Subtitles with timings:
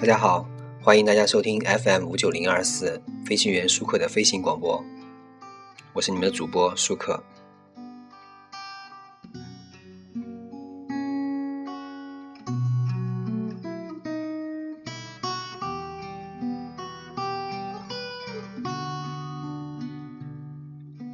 [0.00, 0.48] 大家好，
[0.82, 4.82] 欢迎大家收听 FM 五九零二四飞行员舒克的飞行广播，
[5.92, 7.22] 我是你们的主播舒克。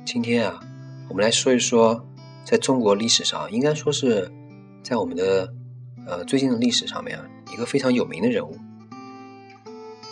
[0.05, 0.61] 今天啊，
[1.09, 2.07] 我们来说一说，
[2.45, 4.31] 在中国历史上，应该说是
[4.85, 5.53] 在我们的
[6.07, 8.57] 呃最近的历史上面啊，一个非常有名的人物。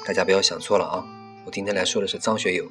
[0.06, 1.02] 大家不要想错了啊！
[1.46, 2.70] 我今天来说的是张学友。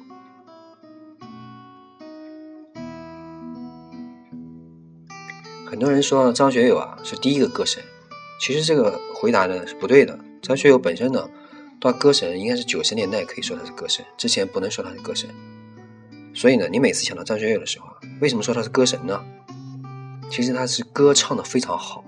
[5.66, 7.82] 很多人说张学友啊是第一个歌神，
[8.40, 10.16] 其实这个回答呢是不对的。
[10.40, 11.28] 张学友本身呢，
[11.80, 15.28] 到歌神应该是九十年代可以说他是歌神，之前不能说他是歌神。
[16.32, 17.88] 所以呢，你每次想到张学友的时候，
[18.20, 19.20] 为什么说他是歌神呢？
[20.30, 22.04] 其实他是歌唱的非常好。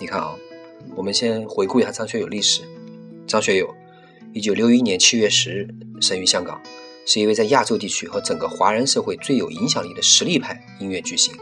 [0.00, 0.34] 你看啊，
[0.96, 2.62] 我们先回顾一下张学友历史。
[3.30, 3.72] 张学友，
[4.32, 5.68] 一九六一年七月十日
[6.00, 6.60] 生于香港，
[7.06, 11.32] 是一位在亚洲地区和整个华人社会最有影响力的实力派音乐巨星，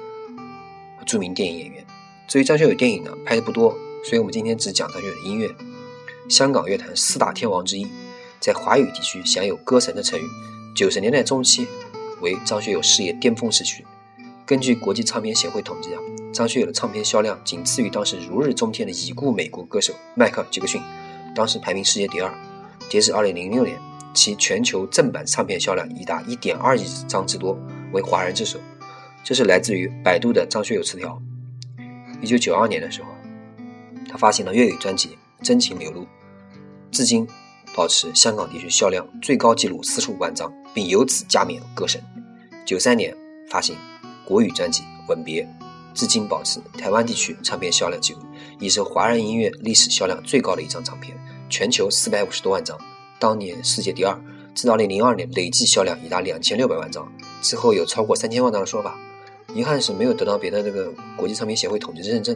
[1.06, 1.86] 著名电影演员。
[2.28, 3.70] 至于张学友电影呢，拍的不多，
[4.04, 5.48] 所以我们今天只讲张学友的音乐。
[6.28, 7.86] 香港乐坛四大天王之一，
[8.38, 10.24] 在华语地区享有“歌神”的称誉。
[10.76, 11.66] 九十年代中期
[12.20, 13.82] 为张学友事业巅峰时期。
[14.44, 16.00] 根据国际唱片协会统计啊，
[16.34, 20.82] 张学友的唱片销量仅次于当时如日中天的已故美国歌手迈克尔·杰克逊。
[21.34, 22.32] 当时排名世界第二，
[22.88, 23.78] 截至二零零六年，
[24.14, 27.58] 其全球正版唱片销量已达一点二亿张之多，
[27.92, 28.58] 为华人之首。
[29.22, 31.20] 这是来自于百度的张学友词条。
[32.20, 33.08] 一九九二年的时候，
[34.10, 35.10] 他发行了粤语专辑
[35.42, 36.02] 《真情流露》，
[36.90, 37.26] 至今
[37.74, 42.02] 保持香港地区销量最高纪录四十五万张，并由此加冕歌神。
[42.64, 43.14] 九三年
[43.50, 43.76] 发行
[44.24, 45.42] 国语专辑《吻别》，
[45.98, 48.20] 至今保持台湾地区唱片销量纪录，
[48.60, 51.18] 已是华人音乐历史销量最高的一张唱片。
[51.50, 52.78] 全球四百五十多万张，
[53.18, 54.16] 当年世界第二。
[54.54, 58.96] 至二零零二年，累计销量已达两千六百万张，之后有超过三千万张的说法。
[59.52, 62.32] 遗憾是没有得到别的这个国际唱片协会统计认证。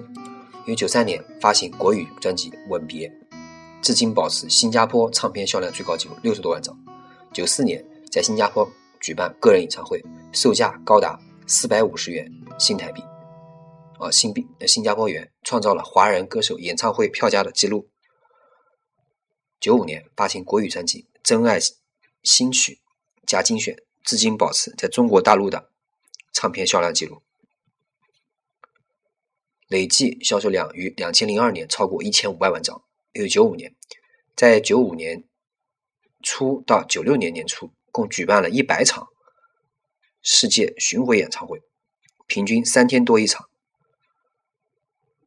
[0.65, 3.09] 因为九三年发行国语专辑《吻别》，
[3.81, 6.77] 至今保持新加坡唱片销量最高纪录六十多万张。
[7.33, 8.69] 九四年在新加坡
[8.99, 10.03] 举办个人演唱会，
[10.33, 13.01] 售价高达四百五十元新台币，
[14.03, 17.89] 啊新币新加坡元，创造了华人歌手演唱会票价的记录。
[19.61, 21.61] 九五年发行国语专辑《真爱
[22.25, 22.81] 新曲》
[23.29, 25.71] 加精选，至今保持在中国大陆的
[26.33, 27.23] 唱片销量记录，
[29.69, 32.83] 累计销售量于两千零二年超过一千五百万张。
[33.13, 33.77] 又九五年，
[34.35, 35.23] 在九五年
[36.23, 39.07] 初到九六年年初，共举办了一百场
[40.23, 41.63] 世界巡回演唱会，
[42.27, 43.49] 平均三天多一场，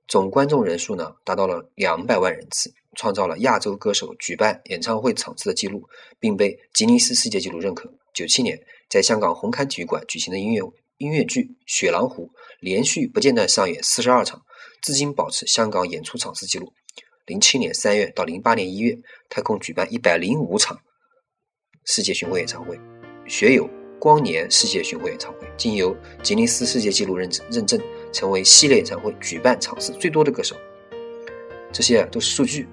[0.07, 2.73] 总观众人数呢达到了两百万人次。
[2.97, 5.85] 创造了亚洲歌手举办演唱会场次的记录，
[6.17, 7.93] 并被吉尼斯世界纪录认可。
[8.13, 8.57] 九七年，
[8.89, 10.61] 在香港红磡体育馆举行的音乐
[10.97, 12.27] 音乐剧《雪狼湖》
[12.61, 14.41] 连续不间断上演四十二场，
[14.81, 16.71] 至今保持香港演出场次记录。
[17.25, 20.79] 零七年三月到零八年一月，他共举办一百零五场
[21.83, 22.79] 世界巡回演唱会，
[23.27, 23.69] 学友
[24.05, 30.55] 光年世界巡回演唱会，经由吉尼斯世界纪录认证，认证成为系列演唱会举办场次最多的歌手。
[31.71, 32.67] 这些都是数据。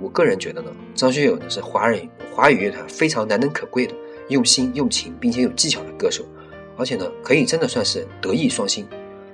[0.00, 3.94] 我个人觉得呢，张学友呢是华人华语乐坛非常难能可贵的
[4.30, 6.24] 用心用情并且有技巧的歌手，
[6.78, 8.86] 而且呢可以真的算是德艺双馨。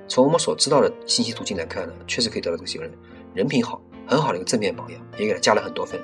[0.09, 2.91] 从我们所知道的信息途径来看呢，确实可以得到这个结论
[3.33, 5.97] 人品好，很好的一个正面榜样，也给他加了很多分。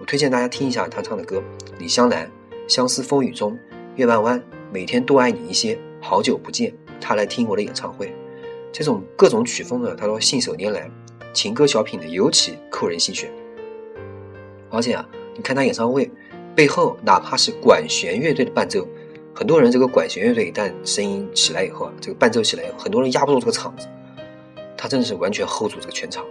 [0.00, 1.40] 我推荐大家听一下他唱的歌：
[1.78, 2.28] 李香兰、
[2.66, 3.56] 相思风雨中、
[3.94, 4.42] 月半弯、
[4.76, 6.70] 每天多爱你一些、好久不见、
[7.00, 8.14] 他来听我的演唱会，
[8.70, 10.90] 这种各种曲风呢，他都信手拈来，
[11.32, 13.30] 情歌小品呢尤其扣人心弦。
[14.68, 16.10] 而且啊，你看他演唱会
[16.54, 18.86] 背后，哪怕是管弦乐队的伴奏，
[19.34, 23.88] 很多人这个管弦乐队一旦声音起来以后啊，这个伴奏起来以后，很多人压不住这个场子，
[24.76, 26.22] 他真的是完全 hold 住这个全场，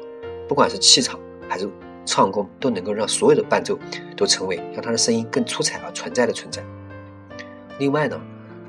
[0.48, 1.20] 不管是气场
[1.50, 1.68] 还是
[2.06, 3.76] 唱功，都能够让所有的伴奏
[4.16, 6.64] 都成为让他的声音更出彩而存在的存在。
[7.80, 8.22] 另外呢，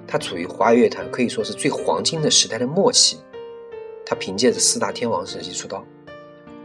[0.06, 3.18] 他处于华语乐坛可以说是最黄金的时代的末期，
[4.04, 5.84] 他凭借着四大天王时期出道，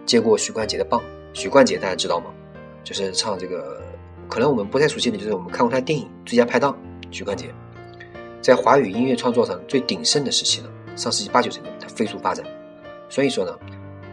[0.05, 1.01] 接过许冠杰的棒，
[1.33, 2.31] 许冠杰大家知道吗？
[2.83, 3.81] 就是唱这个，
[4.29, 6.77] 可能我们不太熟悉的，就是我们看过他电影《最佳拍档》，
[7.15, 7.53] 许冠杰，
[8.41, 12.45] 在华语音乐创作上最鼎盛的时期呢，上世纪八九十年他飞速发展。
[13.09, 13.57] 所以说呢，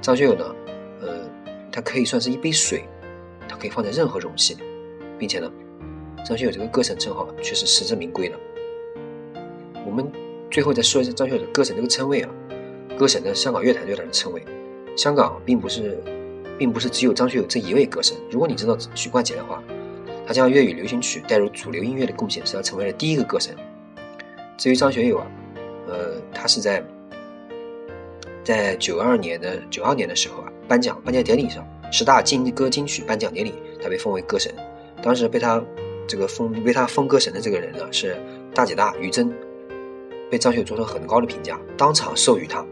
[0.00, 0.54] 张学友呢，
[1.00, 1.28] 呃，
[1.70, 2.84] 他可以算是一杯水，
[3.48, 4.62] 他可以放在任何容器里，
[5.18, 5.50] 并且呢，
[6.24, 8.38] 张学友这个歌神称号却是实至名归的。
[9.88, 10.06] 我们
[10.50, 12.30] 最后再说一下张学友的歌神这个称谓啊，
[12.98, 14.44] 歌神的香港乐坛对他的称谓，
[14.96, 15.98] 香港并不是。
[16.58, 18.16] 并不是只有张学友这一位歌神。
[18.32, 19.62] 如果你知道许冠杰的话，
[20.26, 23.54] 他将粤语流行曲带入主流音乐的贡献，使他成为了第一个歌神。
[24.56, 25.26] 至于张学友啊，
[25.86, 26.82] 呃，他是在
[28.42, 34.52] 在九二年的九二年的时候啊，颁奖颁奖典礼上，十大金歌金曲颁奖典礼，他被封为歌神。
[35.00, 35.62] 当时被他
[36.08, 38.20] 这个封被他封歌神的这个人呢，是
[38.52, 39.32] 大姐大于真，
[40.30, 42.64] 被张学友做出很高的评价，当场授予他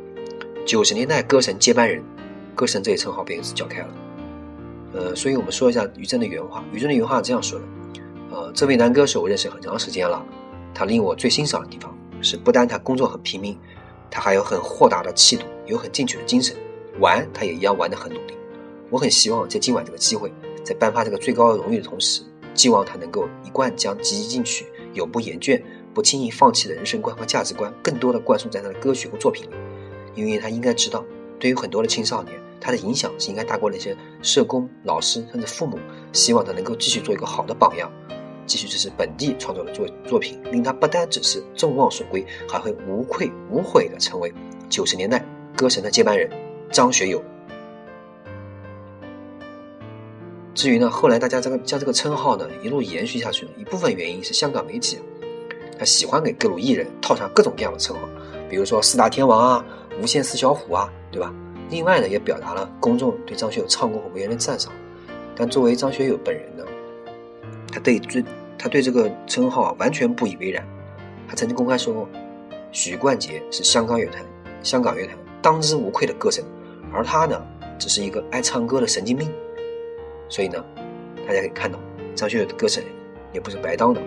[0.65, 2.03] 九十年代歌神接班人，
[2.55, 3.89] 歌神这一称号被此叫开了。
[4.93, 6.65] 呃，所以我们说一下于正的原话。
[6.73, 7.65] 于正的原话是这样说的：，
[8.31, 10.25] 呃，这位男歌手我认识很长时间了，
[10.75, 13.59] 他令我最欣赏的地方是，不单他工作很拼命，
[14.11, 16.57] 他还有很豁达的气度，有很进取的精神，
[16.99, 18.35] 玩他也一样玩得很努力。
[18.91, 20.33] 我很希望在今晚这个机会，
[20.65, 22.23] 在颁发这个最高荣誉的同时，
[22.55, 24.65] 寄望他能够一贯将积极进取、
[24.95, 25.61] 永不言倦、
[25.97, 29.55] 不轻易放弃的人生观和价值观，更多的灌输在他的歌曲和作品里，
[30.15, 31.03] 因为他应该知道，
[31.41, 32.39] 对于很多的青少年。
[32.61, 35.79] 他的影响是应该大过那些社工、老师甚至父母。
[36.13, 37.91] 希望他能够继续做一个好的榜样，
[38.45, 44.31] 继续支持本地创作的作作品，令他不单只是众望所归，还会无愧无悔的成为
[44.69, 45.25] 九十年代
[45.57, 46.29] 歌神的接班人
[46.71, 47.25] 张学友。
[50.55, 54.99] 至于呢，后来大家这个将这个称号呢一路延续下去，一部分原因是香港媒体
[55.79, 58.09] 他喜欢给各路艺人套上各种各样的称号，
[58.49, 59.65] 比如说四大天王啊、
[60.01, 61.33] 无线四小虎啊，对吧？
[61.69, 64.73] 另外呢，也表达了公众对张学友唱功和为人的赞赏。
[65.35, 66.65] 但作为张学友本人呢，
[67.71, 68.25] 他对最
[68.57, 70.67] 他对这个称号啊完全不以为然。
[71.29, 72.09] 他曾经公开说过，
[72.73, 74.25] 许冠杰是香港乐坛
[74.63, 76.45] 香港乐坛当之无愧的歌神，
[76.93, 77.41] 而他呢，
[77.79, 79.29] 只是一个爱唱歌的神经病。
[80.29, 80.65] 所以呢，
[81.27, 81.79] 大家可以看到，
[82.15, 82.83] 张学友的歌神
[83.33, 84.01] 也不是白当的。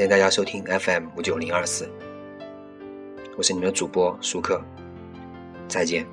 [0.00, 1.86] 谢大家收听 FM 五九零二四，
[3.36, 4.58] 我是你们的主播舒克，
[5.68, 6.06] 再见。